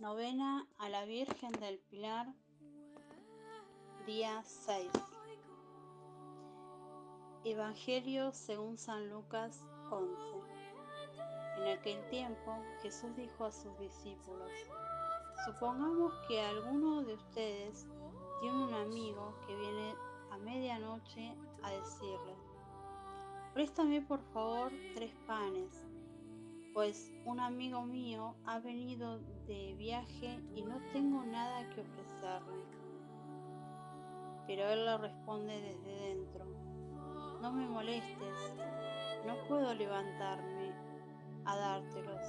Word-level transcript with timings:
Novena 0.00 0.66
a 0.78 0.88
la 0.88 1.04
Virgen 1.04 1.52
del 1.60 1.78
Pilar, 1.78 2.26
día 4.06 4.42
6. 4.42 4.90
Evangelio 7.44 8.32
según 8.32 8.78
San 8.78 9.10
Lucas 9.10 9.62
11. 9.90 10.22
En 11.58 11.78
aquel 11.78 12.02
tiempo 12.08 12.64
Jesús 12.80 13.14
dijo 13.14 13.44
a 13.44 13.52
sus 13.52 13.78
discípulos, 13.78 14.50
supongamos 15.44 16.14
que 16.26 16.40
alguno 16.40 17.02
de 17.02 17.12
ustedes 17.12 17.86
tiene 18.40 18.56
un 18.56 18.72
amigo 18.72 19.34
que 19.46 19.54
viene 19.54 19.94
a 20.30 20.38
medianoche 20.38 21.34
a 21.62 21.72
decirle, 21.72 22.34
préstame 23.52 24.00
por 24.00 24.22
favor 24.32 24.72
tres 24.94 25.12
panes 25.26 25.86
pues 26.72 27.12
un 27.24 27.40
amigo 27.40 27.82
mío 27.82 28.36
ha 28.46 28.58
venido 28.60 29.18
de 29.46 29.74
viaje 29.76 30.40
y 30.54 30.62
no 30.62 30.78
tengo 30.92 31.22
nada 31.24 31.68
que 31.70 31.80
ofrecerle. 31.80 32.64
Pero 34.46 34.68
él 34.68 34.84
le 34.84 34.98
responde 34.98 35.60
desde 35.60 36.08
dentro, 36.08 36.44
no 37.40 37.52
me 37.52 37.66
molestes, 37.66 38.56
no 39.26 39.36
puedo 39.48 39.74
levantarme 39.74 40.72
a 41.44 41.56
dártelos, 41.56 42.22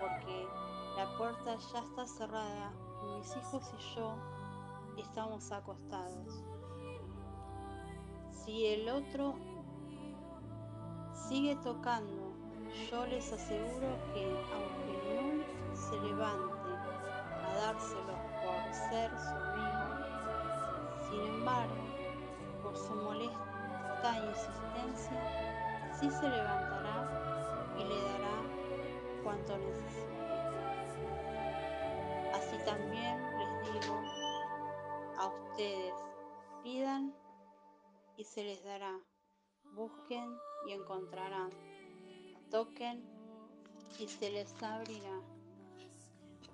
porque 0.00 0.46
la 0.96 1.16
puerta 1.16 1.56
ya 1.72 1.80
está 1.80 2.06
cerrada 2.06 2.72
y 3.02 3.18
mis 3.18 3.36
hijos 3.36 3.72
y 3.78 3.96
yo 3.96 4.14
estamos 4.96 5.52
acostados. 5.52 6.44
Si 8.30 8.66
el 8.66 8.88
otro 8.88 9.34
sigue 11.28 11.56
tocando 11.56 12.27
yo 12.90 13.06
les 13.06 13.32
aseguro 13.32 13.88
que 14.12 14.24
aunque 14.52 14.92
no 15.14 15.76
se 15.76 16.00
levante 16.00 16.70
a 17.44 17.54
dárselo 17.54 18.14
por 18.42 18.74
ser 18.74 19.10
su 19.10 19.34
amigo, 19.34 19.88
sin 21.08 21.20
embargo, 21.34 21.74
por 22.62 22.76
su 22.76 22.94
molesta 22.94 24.26
insistencia, 24.28 25.92
sí 25.98 26.10
se 26.10 26.28
levantará 26.28 27.74
y 27.78 27.84
le 27.84 28.02
dará 28.02 28.42
cuanto 29.22 29.58
necesite. 29.58 30.18
Así 32.34 32.56
también 32.64 33.20
les 33.38 33.72
digo 33.72 34.00
a 35.18 35.26
ustedes, 35.26 35.94
pidan 36.62 37.14
y 38.16 38.24
se 38.24 38.44
les 38.44 38.62
dará, 38.64 38.98
busquen 39.74 40.36
y 40.66 40.72
encontrarán 40.72 41.50
toquen 42.50 43.02
y 43.98 44.08
se 44.08 44.30
les 44.30 44.62
abrirá. 44.62 45.20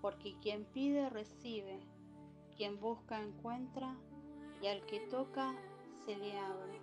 Porque 0.01 0.35
quien 0.43 0.65
pide 0.67 1.09
recibe, 1.11 1.81
quien 2.57 2.79
busca 2.81 3.21
encuentra, 3.21 3.97
y 4.63 4.67
al 4.67 4.85
que 4.87 5.01
toca 5.01 5.55
se 6.05 6.17
le 6.17 6.39
abre. 6.39 6.81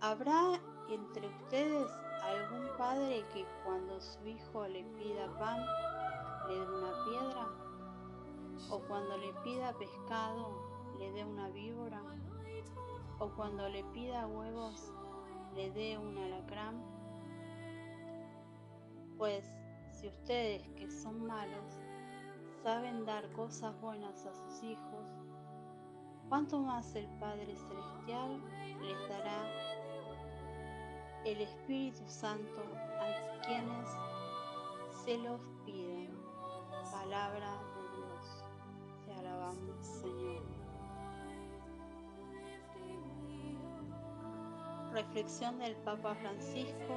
¿Habrá 0.00 0.60
entre 0.88 1.28
ustedes 1.28 1.90
algún 2.22 2.68
padre 2.76 3.24
que 3.32 3.46
cuando 3.64 4.00
su 4.00 4.26
hijo 4.26 4.66
le 4.66 4.84
pida 4.84 5.38
pan 5.38 5.64
le 6.48 6.54
dé 6.54 6.66
una 6.66 6.92
piedra? 7.04 7.48
¿O 8.70 8.80
cuando 8.80 9.16
le 9.16 9.32
pida 9.44 9.72
pescado 9.78 10.94
le 10.98 11.12
dé 11.12 11.24
una 11.24 11.48
víbora? 11.50 12.02
O 13.18 13.28
cuando 13.36 13.68
le 13.68 13.84
pida 13.92 14.26
huevos 14.26 14.92
le 15.54 15.70
dé 15.70 15.98
un 15.98 16.18
alacrán? 16.18 16.82
Pues 19.16 19.44
si 19.90 20.08
ustedes 20.08 20.68
que 20.70 20.90
son 20.90 21.24
malos 21.26 21.78
saben 22.62 23.04
dar 23.04 23.30
cosas 23.32 23.78
buenas 23.80 24.26
a 24.26 24.34
sus 24.34 24.62
hijos, 24.62 25.06
¿cuánto 26.28 26.58
más 26.58 26.94
el 26.94 27.06
Padre 27.18 27.54
Celestial 27.54 28.40
les 28.80 29.08
dará 29.08 29.46
el 31.24 31.40
Espíritu 31.40 32.02
Santo 32.06 32.62
a 33.00 33.46
quienes 33.46 33.88
se 35.04 35.18
los 35.18 35.40
pidan? 35.64 36.24
Palabra 36.90 37.62
de 37.76 37.96
Dios. 37.96 38.44
Te 39.06 39.12
alabamos, 39.12 39.84
Señor. 39.84 40.23
Reflexión 44.94 45.58
del 45.58 45.74
Papa 45.78 46.14
Francisco 46.14 46.94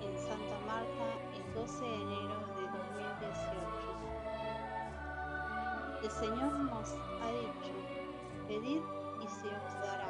en 0.00 0.18
Santa 0.18 0.58
Marta 0.66 1.12
el 1.36 1.44
12 1.52 1.84
de 1.84 1.94
enero 1.94 2.40
de 2.56 2.62
2018. 2.62 3.24
El 6.04 6.10
Señor 6.10 6.52
nos 6.60 6.88
ha 7.20 7.30
dicho, 7.32 7.74
pedid 8.48 8.80
y 9.20 9.26
se 9.28 9.48
os 9.48 9.74
dará. 9.82 10.08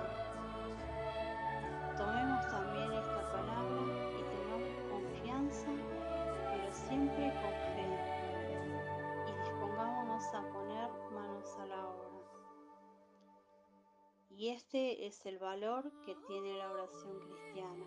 Tomemos 1.99 2.47
también 2.53 2.93
esta 2.93 3.23
palabra 3.33 3.83
y 4.15 4.23
tengamos 4.31 4.78
confianza, 4.93 5.71
Y 14.37 14.49
este 14.49 15.06
es 15.06 15.25
el 15.27 15.39
valor 15.39 15.93
que 16.05 16.17
tiene 16.27 16.59
la 16.59 16.69
oración 16.71 17.21
cristiana. 17.21 17.87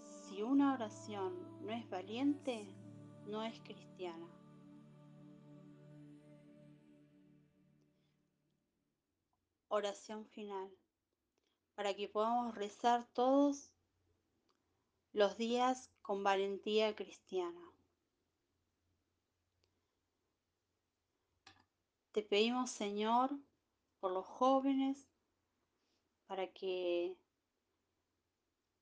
Si 0.00 0.40
una 0.40 0.74
oración 0.74 1.66
no 1.66 1.72
es 1.72 1.88
valiente, 1.90 2.64
no 3.26 3.42
es 3.42 3.58
cristiana. 3.60 4.28
Oración 9.66 10.26
final. 10.26 10.70
Para 11.74 11.94
que 11.94 12.08
podamos 12.08 12.54
rezar 12.54 13.04
todos 13.12 13.72
los 15.12 15.36
días 15.36 15.90
con 16.02 16.22
valentía 16.22 16.94
cristiana. 16.94 17.72
Te 22.12 22.22
pedimos, 22.22 22.70
Señor, 22.70 23.36
por 24.00 24.12
los 24.12 24.26
jóvenes 24.26 25.08
para 26.26 26.46
que 26.52 27.16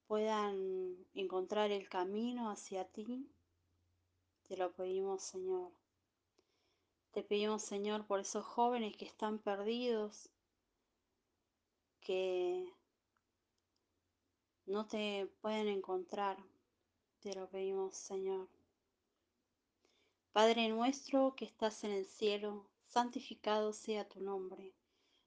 puedan 0.06 0.96
encontrar 1.14 1.70
el 1.70 1.88
camino 1.88 2.50
hacia 2.50 2.84
ti. 2.84 3.30
Te 4.48 4.56
lo 4.56 4.72
pedimos, 4.72 5.22
Señor. 5.22 5.72
Te 7.12 7.22
pedimos, 7.22 7.62
Señor, 7.62 8.06
por 8.06 8.20
esos 8.20 8.44
jóvenes 8.44 8.96
que 8.96 9.06
están 9.06 9.38
perdidos, 9.38 10.28
que 12.00 12.72
no 14.66 14.86
te 14.86 15.26
pueden 15.40 15.68
encontrar. 15.68 16.36
Te 17.20 17.34
lo 17.34 17.48
pedimos, 17.48 17.96
Señor. 17.96 18.48
Padre 20.32 20.68
nuestro 20.68 21.34
que 21.34 21.46
estás 21.46 21.82
en 21.84 21.92
el 21.92 22.06
cielo, 22.06 22.68
santificado 22.86 23.72
sea 23.72 24.06
tu 24.08 24.20
nombre. 24.20 24.74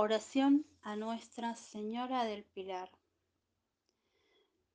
Oración 0.00 0.64
a 0.82 0.94
Nuestra 0.94 1.56
Señora 1.56 2.22
del 2.22 2.44
Pilar. 2.44 2.88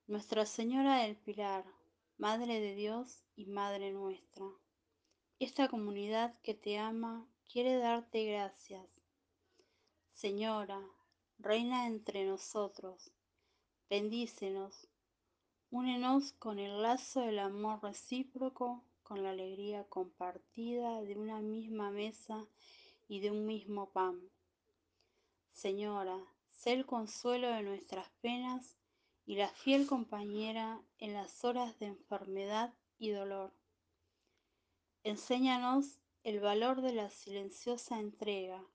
Nuestra 0.06 0.46
Señora 0.46 0.98
del 0.98 1.16
Pilar, 1.16 1.64
Madre 2.18 2.60
de 2.60 2.76
Dios 2.76 3.24
y 3.38 3.46
Madre 3.46 3.94
nuestra. 3.94 4.46
Esta 5.40 5.70
comunidad 5.70 6.38
que 6.42 6.54
te 6.54 6.78
ama 6.78 7.26
quiere 7.50 7.78
darte 7.78 8.26
gracias. 8.26 8.86
Señora, 10.12 10.82
Reina 11.40 11.88
entre 11.88 12.26
nosotros, 12.26 13.14
bendícenos, 13.90 14.90
únenos 15.72 16.34
con 16.34 16.60
el 16.60 16.82
lazo 16.82 17.22
del 17.22 17.40
amor 17.40 17.82
recíproco, 17.82 18.84
con 19.04 19.24
la 19.24 19.30
alegría 19.30 19.86
compartida 19.86 21.02
de 21.02 21.16
una 21.16 21.40
misma 21.40 21.92
mesa 21.92 22.46
y 23.08 23.22
de 23.22 23.32
un 23.32 23.46
mismo 23.46 23.90
pan. 23.90 24.20
Señora, 25.54 26.20
sé 26.56 26.74
el 26.74 26.86
consuelo 26.86 27.48
de 27.48 27.62
nuestras 27.62 28.10
penas 28.22 28.76
y 29.26 29.36
la 29.36 29.48
fiel 29.48 29.88
compañera 29.88 30.84
en 30.98 31.14
las 31.14 31.46
horas 31.46 31.80
de 31.80 31.86
enfermedad 31.86 32.74
y 32.98 33.12
dolor. 33.12 33.54
Enséñanos 35.04 36.00
el 36.24 36.40
valor 36.40 36.82
de 36.82 36.94
la 36.94 37.10
silenciosa 37.10 38.00
entrega, 38.00 38.66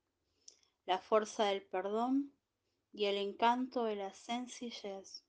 la 0.87 0.99
fuerza 0.99 1.45
del 1.47 1.63
perdón 1.63 2.33
y 2.93 3.07
el 3.07 3.17
encanto 3.17 3.85
de 3.85 3.97
la 3.97 4.15
sencillez. 4.15 5.25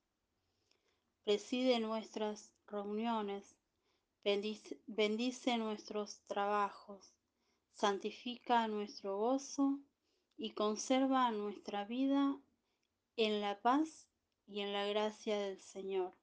Preside 1.24 1.80
nuestras 1.80 2.52
reuniones, 2.66 3.56
bendice, 4.22 4.80
bendice 4.86 5.58
nuestros 5.58 6.20
trabajos, 6.26 7.12
santifica 7.74 8.66
nuestro 8.68 9.18
gozo 9.18 9.80
y 10.40 10.52
conserva 10.52 11.30
nuestra 11.32 11.84
vida 11.84 12.34
en 13.16 13.42
la 13.42 13.60
paz 13.60 14.08
y 14.46 14.60
en 14.60 14.72
la 14.72 14.86
gracia 14.86 15.38
del 15.38 15.60
Señor. 15.60 16.14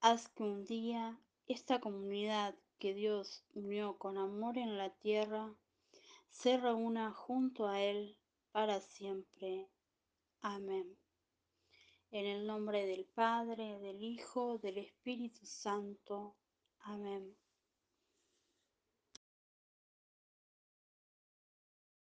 Haz 0.00 0.30
que 0.30 0.42
un 0.42 0.64
día 0.64 1.20
esta 1.46 1.82
comunidad 1.82 2.54
que 2.78 2.94
Dios 2.94 3.44
unió 3.52 3.98
con 3.98 4.16
amor 4.16 4.56
en 4.56 4.78
la 4.78 4.88
tierra 4.88 5.54
se 6.30 6.56
reúna 6.56 7.12
junto 7.12 7.68
a 7.68 7.78
Él 7.82 8.16
para 8.52 8.80
siempre. 8.80 9.68
Amén. 10.40 10.96
En 12.10 12.24
el 12.24 12.46
nombre 12.46 12.86
del 12.86 13.04
Padre, 13.04 13.80
del 13.80 14.02
Hijo, 14.02 14.56
del 14.56 14.78
Espíritu 14.78 15.44
Santo. 15.44 16.36
Amén. 16.78 17.36